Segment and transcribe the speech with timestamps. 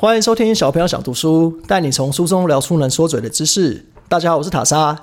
[0.00, 3.84] 欢迎收听小朋友想读书，带你从书中聊出能说嘴的知识。
[4.08, 4.96] 大家好，我是塔莎。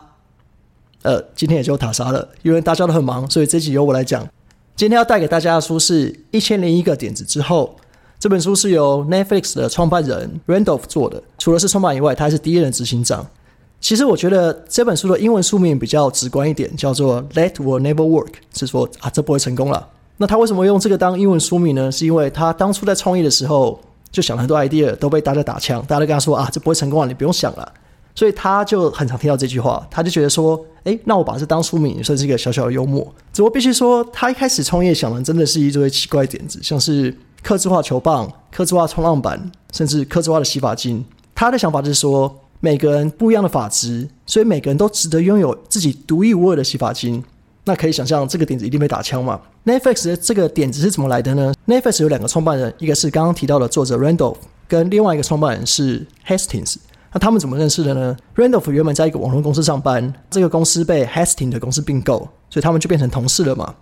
[1.02, 4.26] 呃，今天也就塔莎了，因为大家都很忙，所以这集由我来讲。
[4.74, 7.76] 今天要带给大家的书是《一千零一个点子之后》。
[8.18, 13.28] 这本书是由 Netflix 的创办人 Randolph 做的，除了是创办以外，他还是第一任执行长。
[13.82, 19.90] 其实我觉得这本书的英文书名比较直观一点，叫做 “That Will Never Work”，是说啊，这不会成功了。
[20.16, 21.92] 那他为什么用这个当英文书名呢？
[21.92, 23.78] 是因为他当初在创业的时候。
[24.16, 27.74] 就想了很多 idea，都被大家打枪，大家都跟他说啊，这不会成功啊，你不用想了。
[28.16, 33.04] 所以他就很常听到这句话，他就觉得说，哎，那我把这当书名，算是一个小小的幽默。
[33.34, 41.04] 只不过必须说，他一开始创业想的真的是一堆奇怪点子，像是刻字化球棒、刻字化冲浪板，甚至刻字化的洗发精。
[41.36, 47.22] 他的想法就是说，每个人不一样的发质，所以每个人都值得拥有自己独一无二的洗发精。
[47.66, 56.76] 那可以想象，这个点子一定被打枪嘛？Netflix 的这个点子是怎么来的呢？Netflix 有两个创办人，一个是刚刚提到的作者 Randolph，跟另外一个创办人是 Hastings。
[57.12, 63.74] 那他们怎么认识的呢？Randolph 原本在一个网络公司上班，这个公司被 Hastings 的公司并购，所以他们就变成同事了嘛。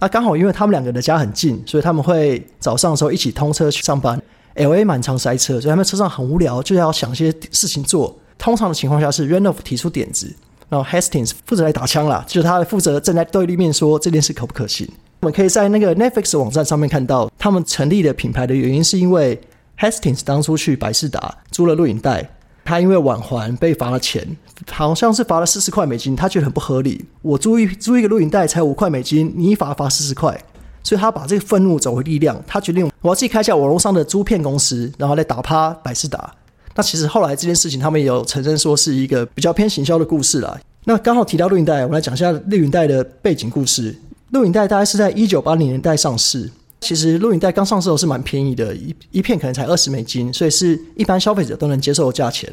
[0.00, 4.20] 那刚好因为他们两个的家很近，所以他们会早上的时候一起通车去上班。
[4.56, 8.18] LA 满常塞车，所以他们车上很无聊，就要想些事情做。
[8.36, 10.34] 通常的情况下是 Randolph 提出点子。
[10.70, 14.88] 然后 Hastings 负责来打枪啦，就是他负责站在对立面说这件事可不可行。
[15.20, 19.38] 我们可以在那个 Netflix 网站上面看到，他们成立的品牌的原因是因为
[19.78, 22.30] Hastings 当初去百事达租了录影带，
[22.64, 24.36] 他因为晚还被罚了钱，
[24.70, 27.04] 好像是罚了四十块美金，他觉得很不合理。
[27.20, 30.40] 我租一租一个录影带才五块美金，你一罚罚四十块，
[30.82, 36.32] 所以他把这个愤怒转为力量，他决定我要自己开一家网络上的租片公司，然后来打趴百事达。
[36.74, 40.58] 那其实后来这件事情，他们也有承认说是一个比较偏行销的故事啦。
[40.84, 43.94] 那刚好提到录影带，我来讲一下录影带的背景故事。
[44.30, 46.50] 录影带大概是在一九八零年代上市。
[46.80, 52.50] 其实录影带刚上市的时候是蛮便宜的，一一片可能才二十美金，所以是一般消费者都能接受的价钱。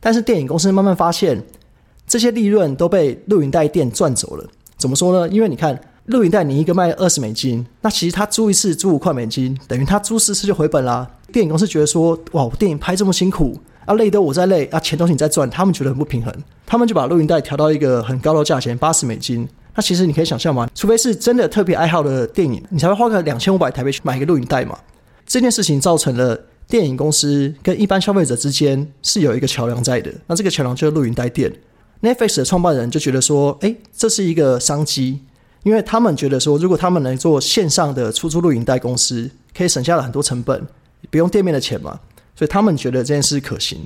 [0.00, 1.40] 但是电影公司慢慢发现，
[2.06, 4.44] 这些利润都被录影带店赚走了。
[4.76, 5.32] 怎么说呢？
[5.32, 11.08] 因为你看录影带，你一个卖二十美金，那其实他租一次租五块美金，等于他租四次就回本啦。
[11.32, 13.58] 电影公司觉得说，哇，我电影拍这么辛苦。
[13.84, 16.30] 啊，累都我在累啊，钱都是你在赚，他们觉得很不平衡，
[16.66, 19.48] 他们就把录音带调到一个很高的价钱，八十美金。
[19.74, 24.78] 那其实你可以想象嘛，除非是真的特别爱好的电影，你才会花个两千五百台币去买一个录影带嘛。
[25.24, 31.50] 这件事情造成了电影公司跟一般消费者之间是有一个桥梁在的，那这个桥梁就是录影带店。
[32.02, 35.20] Netflix 的创办人就觉得说，哎，这是一个商机，
[35.62, 40.66] 因为他们觉得说，如果他们能做线上的出租录影带公司，可以省下了很多成本，
[41.10, 41.98] 不用店面的钱嘛。
[42.34, 43.84] 所以他们觉得这件事可行，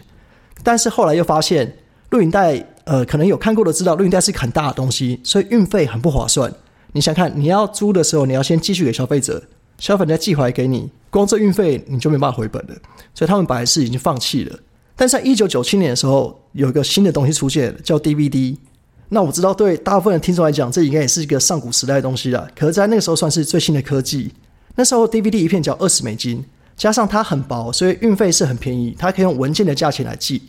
[0.63, 1.75] 但是后来又发现
[2.11, 6.53] 录影带，呃，可能有看过的知道，录影带是很大的东西，所以运费很不划算。
[6.93, 9.43] 你想看，你要租的时候，你要先寄去给消费者，
[9.79, 12.75] 消费者再寄回来给你，光这运费你就没办法回本了。
[13.15, 14.59] 所以他们本来是已经放弃了。
[14.95, 18.55] 但是在一九九七年的时候，有一个新的东西出现，叫 DVD。
[19.09, 22.47] 那我知道，对大部分的听众来讲，这应该也是一个上古时代的东西了。
[22.55, 24.31] 可是，在那个时候算是最新的科技。
[24.75, 26.45] 那时候 DVD 一片只要二十美金。
[26.83, 30.43] 加上它很薄，所以运费是很便宜，它可以用文件的价钱来寄，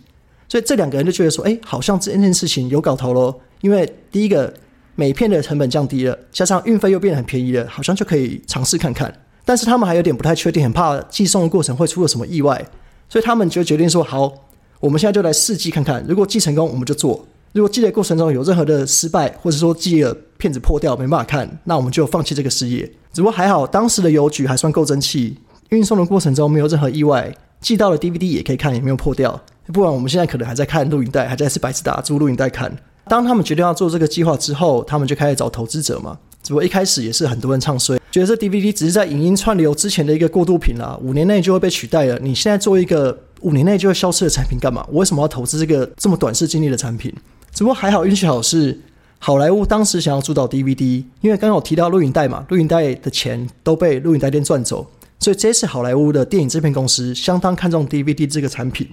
[0.50, 3.40] 所以这两个人就觉得说，哎，好像这件事情有搞头喽。
[3.62, 4.52] 因为第一个
[4.96, 9.14] 每片的成本降低了，加上运费又变得很便宜了，好像就可以尝试看看。
[9.46, 12.66] 但是他们还有点不太确定，很怕寄送的过程会出了什么意外，
[13.08, 14.34] 所以他们就决定说，好，
[14.80, 22.92] 我们现在就来试寄看看，如果寄成功，我们就做；如果寄的过程中有任何的失败，或者说寄了片子破掉没办法看，那我们就放弃这个事业。
[23.14, 25.38] 只不过还好，当时的邮局还算够争气。
[25.74, 29.42] 运送的过程中没有任何意外，寄到了 DVD 也可以看，也没有破掉。
[29.68, 32.72] 不然我们现在可能还在看录影带，还在是白痴打租录影带看。
[33.06, 36.18] 当他们决定要做这个计划之后，他们就开始找投资者嘛。
[36.44, 42.20] 只不过一开始也是很多人唱衰，觉得这 DVD 只是在影音串流之前的一个过渡品啦，五年内就会被取代了。
[42.20, 44.86] 你现在做一个五年内就会消失的产品干嘛？
[44.92, 47.14] 我为什么要投资这个这么短视经历的产品？
[47.54, 48.78] 只不过还好运气好是
[49.20, 54.86] 好莱坞当时想要主导 DVD，因为刚好提到录影带嘛，录影带的钱都被录影带店赚走。
[55.24, 58.86] 所以这次好莱坞的电影制片公司相当看重 DVD 这个产品，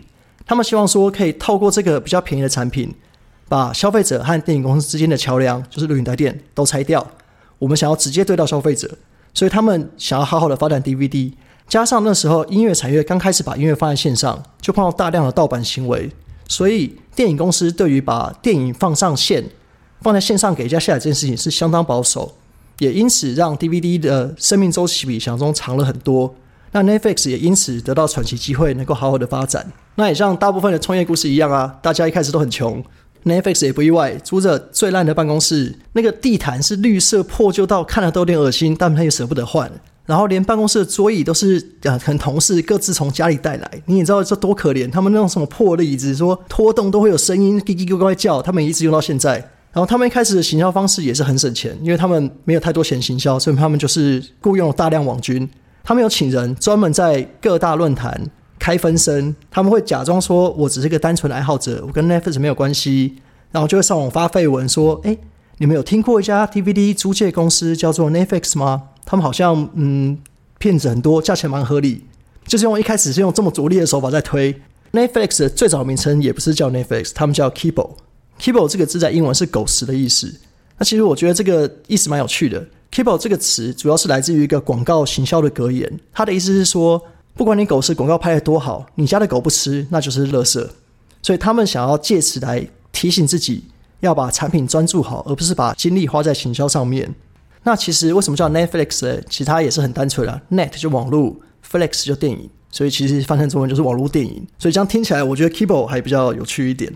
[0.47, 2.95] 他们希望说可以透过这个比较便宜的产品，
[3.49, 7.05] 把消费者和电影公司之间的桥梁，就是录影带店都拆掉。
[7.59, 8.89] 我们想要直接对到消费者，
[9.35, 11.33] 所以他们想要好好的发展 DVD。
[11.67, 16.09] 加上那时候音乐产业刚开始把音乐放在线上，就碰到大量的盗版行为，
[16.47, 19.45] 所以电影公司对于把电影放上线、
[20.01, 22.37] 放在线上给人家下载这件事情是相当保守。
[22.81, 26.35] 也因此让 DVD 的生命周期比想象中长了很多。
[26.73, 29.73] 那 Netflix 也因此得到喘息机会，能够好好的发展。
[29.97, 32.83] 那也像大部分的创业故事一样啊，大家一开始都很穷
[33.25, 39.71] ，Netflix 也不意外，租着最烂的办公室，那个地毯是绿色破旧到看了都有点恶心，但他也舍不得换。
[40.07, 43.71] 然后连办公室的桌椅都是呃，可能同事各自从家里带来。
[43.87, 49.51] 你也知道这多可怜，他们那种什么破的椅子，说拖动都会有声音，叽叽呱呱叫，他们一直用到现在。
[49.73, 55.49] 然后他们一开始的行销方式也是很省钱，因为他们没有太多钱行销，所以他们就是雇佣了大量网军。
[55.83, 58.21] 他们有请人专门在各大论坛
[58.59, 63.17] 开分身，他们会假装说我只是个单纯的爱好者，我跟 Netflix 没有关系，
[63.51, 65.17] 然后就会上网发绯闻说，哎。
[65.63, 68.85] 你们有听过一家 DVD 租借公司叫做 Netflix 吗？
[69.05, 70.17] 他们好像嗯
[70.57, 72.03] 骗子很多，价钱蛮合理。
[72.47, 74.59] 就是用一开始是用这么拙劣的手法在推
[74.93, 77.91] Netflix 的最早名称也不是叫 Netflix，他们叫 Kibo。
[78.41, 80.35] Kibo 这个字在英文是狗食的意思。
[80.79, 82.67] 那其实我觉得这个意思蛮有趣的。
[82.91, 87.01] Kibo 这个词主要是来自于一个广告行销的格言，它的意思是说，
[87.35, 90.67] 不管你狗食广告拍的多好，你家的狗不吃，那就是垃圾。
[91.23, 93.65] 所以他们想要借此来提醒自己。
[94.01, 97.15] 要把产品专注好，而不是把精力花在行销上面。
[97.65, 99.21] 那其实为什么叫 Netflix 呢？
[99.29, 101.37] 其他也是很单纯啊，Net 就网络
[101.71, 104.47] ，Flex 就电影，所以其实翻成中文就是网络电影。
[104.59, 106.91] 所以这样听起来，我觉得 Keyboard 还比较有趣一点。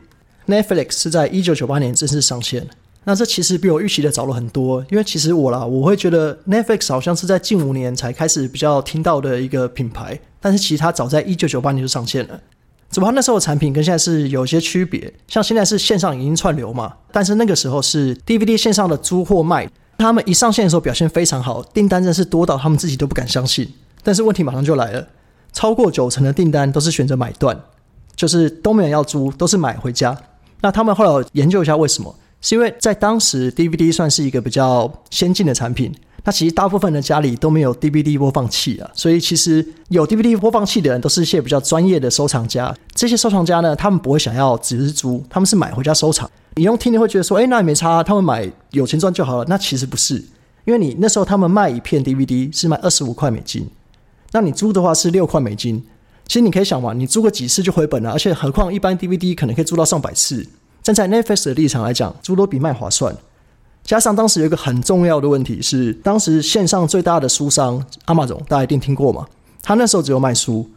[0.47, 2.67] Netflix 是在一九九八年正式上线，
[3.05, 4.85] 那这其实比我预期的早了很多。
[4.91, 12.41] 因为其实我啦，我会觉得 Netflix 好像是在近五年才开始比较听到的一个品牌，但是其实它早在一九九八年就上线了。
[12.91, 19.69] 只不过那时候的产品跟现在是有些区别，像现在是线上影音串流嘛，但是那个时候是 DVD 线上的租货卖，
[19.99, 23.69] 他们一上线的时候表现非常好，订单真是多到他们自己都不敢相信。
[24.05, 25.09] 但是问题马上就来了，
[25.53, 27.59] 超过九成的订单都是选择买断，
[28.15, 30.17] 就是都没有要租，都是买回家。
[30.61, 35.93] 那他们后来研究一下为什么，是因为在当时 DVD 算是一个比较先进的产品。
[36.27, 42.75] 那其实大部分的家里都没有 DVD 播放器啊，所以其实有 DVD 播放器的人都是一些比较专业的收藏家。
[42.95, 46.31] 这些收藏家呢，他们不会想要只是租，他们是买回家收藏。
[46.55, 49.45] 你用听你会觉得说，哎，那也没差，他们买有钱赚就好了。
[49.49, 50.15] 那其实不是，
[50.65, 53.69] 因为你那时候他们卖一片 DVD 是卖二十五块美金，
[54.33, 55.85] 那你租的话是六块美金。
[56.27, 60.47] 其实你可以想嘛，你租个几次就回本了，而且何况一般 DVD 可能可以租到上百次。
[60.83, 63.17] 站在 Netflix 的立场来讲，租都比卖划算。
[63.83, 69.27] 加上当时有一个很重要的问题是，当时线上最大的书商阿玛总，大家一定听过嘛？
[69.63, 70.69] 他那时候只有卖书，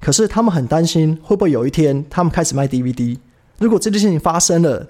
[0.00, 3.16] 可是他们很担心会不会有一天他们开始卖 DVD。
[3.58, 4.86] 如果这件事情发生了，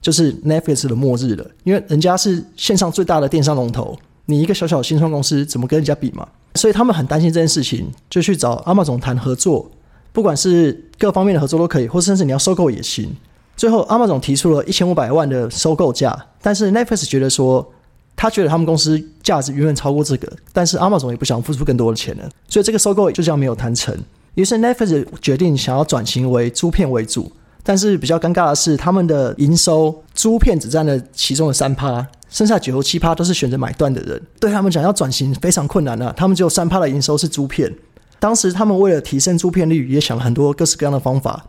[0.00, 3.96] 就是 Netflix 的末日了，因为人家是线上最大的电商龙头，
[4.26, 6.26] 你一个小小的新创公司怎么跟人家比嘛？
[6.54, 9.70] 所以他们很担心这件事情，就去找阿玛总谈合作，
[10.12, 13.14] 不管是各方面的合作都可以，或甚至你要收购也行。
[13.56, 17.66] 最后，阿玛总提出了一千五百万的收购价，但是 Netflix 觉得说，
[18.14, 23.96] 他觉得他们公司价值远远超过这个，但是阿玛总也不想付出更多的钱了，所以这个收购就这样没有谈成。
[24.34, 27.32] 于是 Netflix 决定想要转型为租片为主，
[27.62, 32.06] 但是比较尴尬的是，他们的营收租片只占了其中的三趴，
[32.36, 36.12] 剩下九十七趴都是选择买断的人，对他们讲要转型非常困难啊。
[36.14, 37.74] 他们只有三趴的营收是租片，
[38.18, 41.46] 当时他们为了提升租片率，也想了很多各式各样的方法。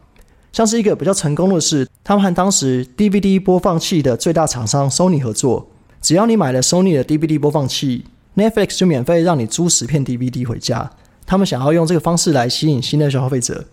[0.54, 5.68] 像是一个比较成功的是，他们和当时 DVD 播放器的最大厂商 Sony 合作，
[6.02, 8.06] 只要你买了 Sony 的 DVD 播放器
[8.38, 10.90] ，Netflix 就免费让你租十片 DVD 回家。
[11.26, 13.66] 他们想要用这个方式来吸引新的消费者。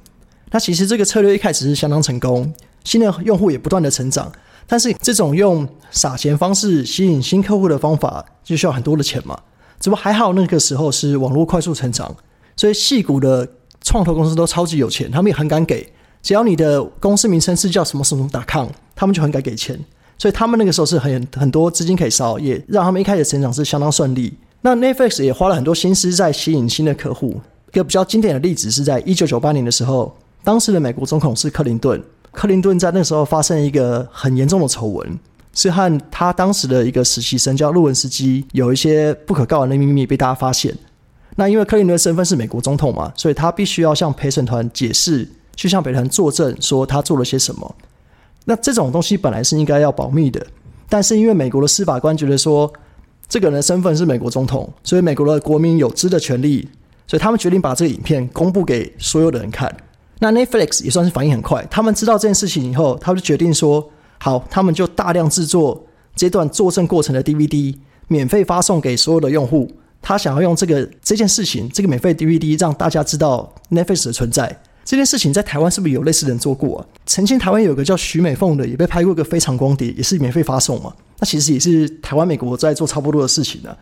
[0.50, 2.52] 那其实这个策略一开始是相当成功，
[2.82, 4.32] 新的用户也不断的成长。
[4.66, 9.38] 但是这种用撒钱方式吸引新客户的方法，就需要很多的钱嘛。
[9.80, 12.14] 只不过还好那个时候是网络快速成长，
[12.56, 13.46] 所以戏股的
[13.82, 15.86] 创投公司都超级有钱，他们也很敢给。
[16.22, 19.78] 只要你的公司名称是叫什么什么打 com，他们就很敢给钱，
[20.16, 24.32] 所以他们那个时候是很很多资金可以烧，也让他们一开始成长是相当顺利。
[24.62, 27.38] 那 Netflix 也花了很多心思在吸引新的客户。
[27.70, 32.02] 一个比较经典的例子是在一九九八年的时候，当时的美国总统是克林顿，
[32.34, 35.18] 克林顿在那时候发生一个很严重的丑闻，
[35.54, 40.76] 是和他当时的一个实习生叫路文斯基有一些不可告人的秘密被大家发现。
[41.36, 45.28] 那因为克林顿的身份是美国总统嘛，所以他必须要向陪审团解释。
[45.56, 47.76] 去向陪审团作证，说他做了些什么。
[48.44, 50.44] 那这种东西本来是应该要保密的，
[50.88, 52.72] 但是因为美国的司法官觉得说，
[53.28, 56.68] 这个人的身份是美国总统，所以美国的国民有知的权利，
[57.06, 59.72] 所以他们决定把这个影片公布给所有的人看。
[60.24, 63.86] 那 Netflix 也算是反应很快，他们知道这件事情以后，他们就决定说，
[64.18, 65.84] 好，他们就大量制作
[66.16, 67.76] 这段作证过程的 DVD，
[68.08, 69.70] 免费发送给所有的用户。
[70.00, 74.58] 他想要用这个这件事情，这个免费 DVD 让大家知道 Netflix 的存在。
[74.82, 76.86] 这件事情在台湾是不是有类似的人做过啊？
[77.04, 80.90] 曾经台湾有个叫徐美凤的，也被拍过一个非常光碟，也是免费发送嘛。
[81.18, 83.76] 那其实也是台湾、美国在做差不多的事情呢。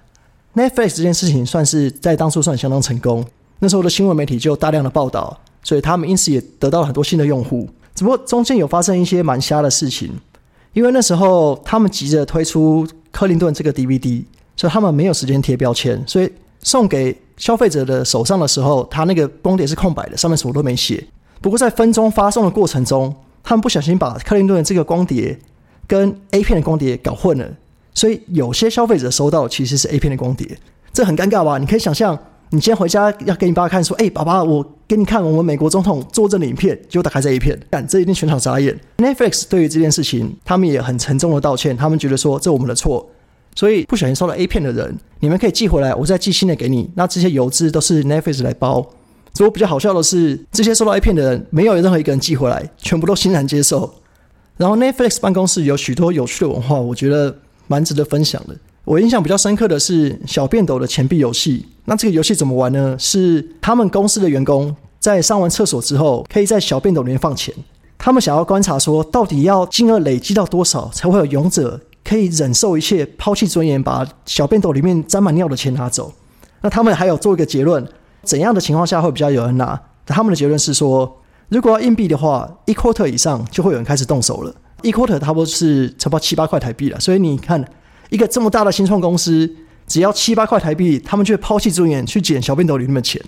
[0.57, 3.25] Netflix 这件事情算是在当初算相当成功，
[3.61, 7.69] 那时候的新闻媒体就大量的报道，所以他们因此也得到了很多新的用户。
[7.95, 10.11] 只不过中间有发生一些蛮瞎的事情，
[10.73, 14.25] 因为那时候他们急着推出克林顿这个 DVD，
[14.57, 21.05] 所以他们没有时间贴标签，所以送给消费者的手上的时候，他那个光碟是空白的，上面什么都没写。
[21.41, 25.39] 不过在分钟发送的过程中，他们不小心把克林顿的这个光碟
[25.87, 27.47] 跟 A 片的光碟搞混了，
[27.93, 30.57] 所以有些消费者收到其实是 A 片的光碟，
[30.93, 31.59] 这很尴尬吧？
[31.59, 32.19] 你可以想象，
[32.55, 38.79] 你今天回家要给你爸看，说：“哎，爸爸，我给你看我们美国总统作证的影片。”结果打开这一片，但，这一定全场傻眼。
[38.99, 43.09] Netflix 对于这件事情，他们也很沉重的道歉，他们觉得说这我们的错。
[43.55, 46.91] 所以不小心收了 A 片的人，你们可以寄回来，我再寄新的给你。
[46.95, 48.87] 那这些邮资都是 Netflix 来包。
[49.33, 53.95] 所以我比较好笑的是，这些收到 A 片的人，没有任何一个人寄回来，全部都欣然接受。
[54.59, 57.35] 然后 Netflix 办公室有许多有趣的文化，我觉得
[57.67, 58.55] 蛮值得分享的。
[58.85, 61.67] 我印象比较深刻的是小便斗的钱币游戏。
[61.85, 62.97] 那这个游戏怎么玩呢？
[62.99, 67.55] 是他们公司的员工在上完厕所之后，可以在小便斗里面放钱。
[67.99, 71.81] 他们想要观察说，到底要金额累积到多少，才会有勇者。
[72.05, 76.13] 可以忍受一切，抛弃尊严，把小便斗里面沾满尿的钱拿走。
[76.61, 77.87] 那他们还有做一个结论：
[78.25, 79.81] 怎样的情况下会比较有人拿？
[80.05, 84.53] 他们的结论是说，如果要硬币的话，一 quarter 以上就会有人开始动手了。
[84.83, 86.99] 一 quarter 差不多是差不多七八块台币了。
[86.99, 87.65] 所以你看，
[88.13, 89.51] 一个这么大的新创公司，
[89.87, 93.19] 只要七八块台币，他们就会抛弃尊严去捡小便斗里面的钱。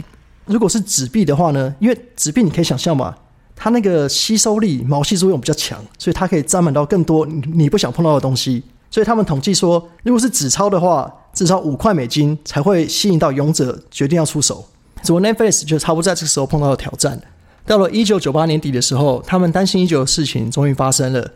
[0.45, 1.75] 如果是纸币的话呢？
[1.81, 3.15] 因为纸币你可以想象嘛。
[3.57, 8.63] 它那个吸收力、毛细作用比较强，所以它可以沾满到更多你不想碰到的东西。
[8.91, 14.63] 所以他们统计说，如果是纸钞的话，至少五块美金才会吸引到勇者决定要出手。
[15.01, 17.19] 怎么 Netflix 就差不多在这个时候碰到了挑战。
[17.65, 21.31] 到了一九九八年底的时候，他们担心已久的事情终于发生了。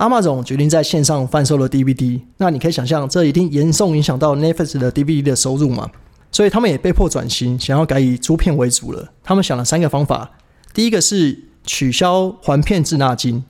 [0.00, 2.20] 阿玛总决定在线上贩售了 DVD。
[2.38, 5.90] 那你可以想象，这一定严重影响到 Netflix 的 DVD 的收入嘛？
[6.32, 9.12] 所以他们也被迫转型，想要改以租片为主了。
[9.22, 10.32] 他们想了三个方法，
[10.74, 11.44] 第一个是。
[11.62, 13.44] 取消还片滞纳金，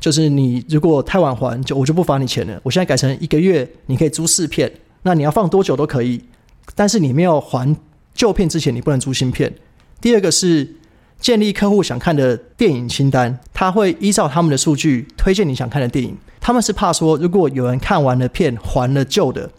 [0.00, 2.60] 就是你如果太晚还，就我就不罚你钱了。
[2.64, 4.70] 我现在改成一个月，你可以租四片，
[5.02, 6.20] 那你要放多久都可以，
[6.74, 7.74] 但是你没有还
[8.12, 9.54] 旧片之前，你不能租新片。
[10.00, 10.74] 第二个是
[11.20, 16.16] 建立客户想看的电影清单，他会依照他们的数据推荐你想看的电影。
[16.40, 19.50] 他们是怕说，如果有人看完了片还了旧的，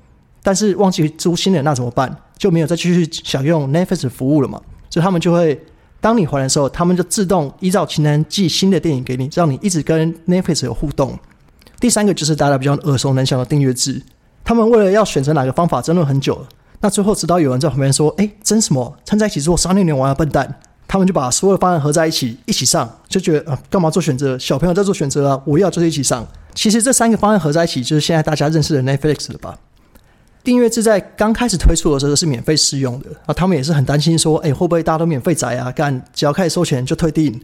[0.43, 2.15] 但是忘记租新的，那怎么办？
[2.37, 4.61] 就没有再继续享用 Netflix 服务了嘛？
[4.89, 5.59] 所以他们就会。
[6.01, 11.17] 当你还的时候，他们就自动依照清单寄新的电影给你，让你一直跟 Netflix 有互动。
[11.79, 14.03] 第三个就是大家比较耳熟能详的订阅制。
[14.43, 16.47] 他们为了要选择哪个方法争论很久了，
[16.81, 18.95] 那最后直到有人在旁边说：“哎，争什么？
[19.03, 24.37] 掺在一起做三六年玩啊，笨蛋！”他们就把所有的方案合在一起一起上，就觉得啊，干嘛做选择？
[24.37, 26.25] 小朋友在做选择啊，我要就是一起上。
[26.53, 29.57] 其实这三个方案合在一起，就是现在大家认识的 Netflix 了吧？
[30.43, 35.71] 订阅制在刚开始推出的时候是免费试用的啊，他们也是很担心说，哎，会不会大家都免费宅啊？
[35.71, 37.41] 干，只要开始收钱就退订。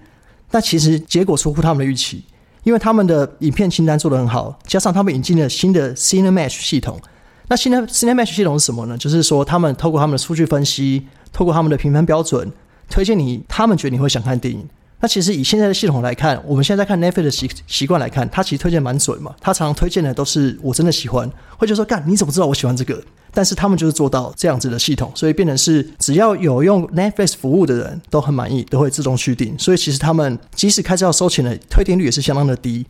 [0.52, 2.24] 但其实结果出乎他们的预期，
[2.64, 7.00] 因为他们的影片清单做得很好，加上他们引进了新的 Cinematch 系统。
[7.48, 8.98] 那新的 Cinematch 系统是什么呢？
[8.98, 12.52] 就是说他们透过他们的数据分析，透过他们的评分标准，
[12.92, 14.64] 推荐你他们觉得你会想看电影。
[15.04, 19.34] 那其实以现在的系统来看，我们现在看 Netflix 的习习惯来看，它其实推荐蛮准嘛。
[19.42, 23.04] 他常常推荐的都是我真的喜欢，或者说干你怎么知道我喜欢这个？
[23.34, 29.58] 但是他们就是做到这样子的系统，所以变成是只要有用 Netflix 服务的人都很满意，都会自动续订。
[29.58, 32.86] 所以其实他们即使开始要收钱了，退订率也是相当的低。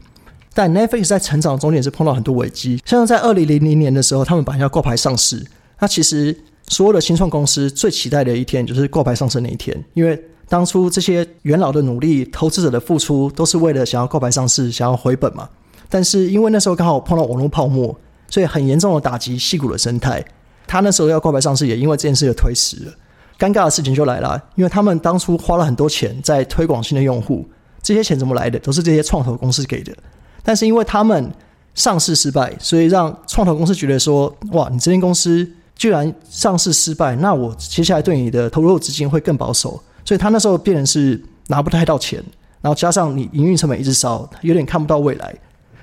[0.54, 5.46] 但 Netflix 在成长中也是碰到很多危机，像在二零零零年的时候，他们本来要挂牌上市。
[5.80, 6.36] 那其实
[6.72, 15.50] 所有的新创公司最期待的一天就是挂牌上市那一天，因为当初这些元老的努力、投资者的付出，都是为了想要挂牌上市、想要回本嘛。
[15.90, 17.94] 但是因为那时候刚好碰到网络泡沫，
[18.30, 20.24] 所以很严重的打击戏股的生态。
[20.66, 22.94] 他那时候要挂牌上市，也因为这件事就推迟了。
[23.38, 27.46] 尴尬的事情就来了，因为他们当初花了很多钱在推广新的用户，
[27.84, 28.58] 这些钱怎么来的？
[28.60, 29.94] 都是这些创投公司给的。
[30.42, 31.30] 但是因为他们
[31.76, 39.82] 上市失败，所以让创投公司觉得说：哇，你这间公司居然上市失败，那我接下来对你的投入资金会更保守。
[40.04, 42.24] 所以他那时候变成是拿不太到钱，
[42.62, 45.34] 然后加上你营运成本一直烧，有点看不到未来。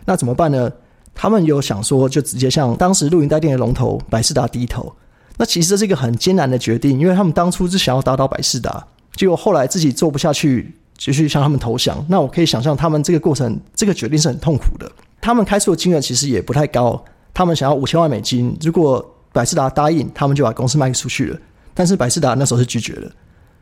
[0.04, 0.70] 那怎么办呢？
[1.14, 4.92] 他们有想说，就直接向当时录影带店的龙头百事达低头。
[5.36, 12.04] 那其实这是一个很艰难的决定，因为他们当初是想要打倒百事达，结果后来自己做不下去，继续向他们投降。
[12.08, 14.90] 那我可以想象，他们这个过程，这个决定是很痛苦的。
[15.20, 17.04] 他们开出的金额其实也不太高，
[17.34, 18.56] 他们想要五千万美金。
[18.60, 19.04] 如果
[19.38, 21.38] 百事达答应，他们就把公司卖出去了。
[21.72, 23.08] 但是百事达那时候是拒绝了。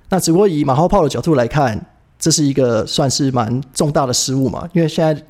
[0.08, 1.78] 那只不过以马后炮的角度来看，
[2.18, 4.66] 这是一个算是蛮重大的失误嘛？
[4.72, 5.22] 因为现在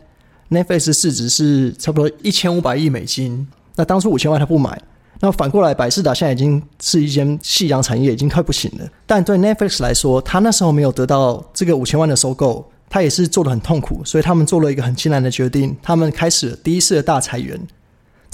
[0.49, 4.81] Netflix 市值是差不多一千五百亿美金，那当初五千万他不买，
[5.19, 8.89] 那反过来百事达现在已经是一间夕阳产业，已经快不行了。
[9.05, 17.61] 但对 Netflix 来说，他那时候没有得到这个五千万的收购，他也是做的很痛苦，所以他们做了一个很艰难的决定，他们开始了第一次的大裁员。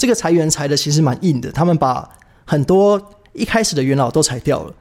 [0.03, 2.09] 这个裁员裁的其实蛮硬的，他们把
[2.43, 4.73] 很多一开始的元老都裁掉了。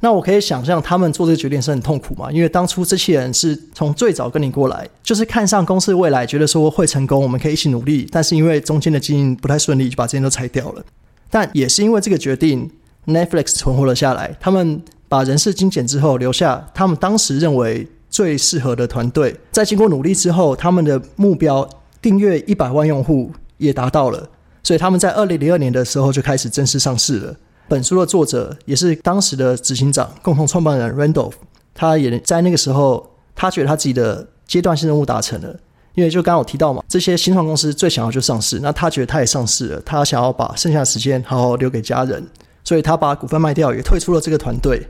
[0.00, 8.08] 那我可以想象他们做这个决定是很痛苦嘛，因为当初这些人是从最早跟你过来，就是看上公司未来，觉得说会成功，我们可以一起努力。
[8.10, 10.82] 但是因为中间的经营不太顺利，就把这些都裁掉了。
[11.28, 12.70] 但也是因为这个决定
[13.04, 14.34] ，Netflix 存活了下来。
[14.40, 19.36] 他们把人事精简之后，留下他们当时认为最适合的团队。
[19.52, 21.68] 在经过努力之后，他们的目标
[22.00, 24.26] 订阅一百万用户也达到了，
[24.62, 27.36] 所以他们在二零零二年的时候就开始正式上市了。
[27.68, 31.34] 本书的作者也是当时的执行长、共同创办人 Randolph，
[31.74, 35.56] 他也在那个时候，他觉得他自己的阶段性任务达成了。
[35.94, 42.24] 因为就刚刚我提到嘛，这些新创公司最想要就上市，那他觉得他也上市了，他想要把剩下的时间好好留给家人，
[42.62, 44.86] 所以他把股份卖掉，也退出了这个团队。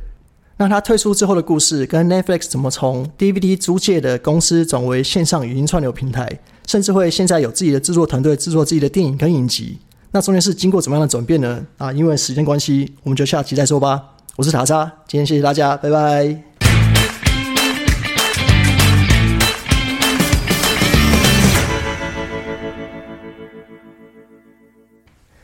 [0.60, 6.28] 那他退出之后的故事，跟 Netflix 怎么从 DVD 租借的公司转为线上语音串流平台，
[6.66, 9.78] 甚至会现在有自己的制作团队制作自己的电影跟影集。
[10.10, 11.64] 那中间是经过怎么样的转变呢？
[11.78, 14.02] 啊，因为时间关系，我们就下集再说吧。
[14.36, 16.49] 我是塔莎，今天谢谢大家，拜拜。